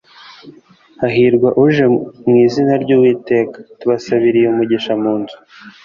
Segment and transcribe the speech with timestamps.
[1.01, 1.85] Hahirwa uje
[2.27, 5.37] mu izina ry’uwiteka, tubasabiriye umugisha munzu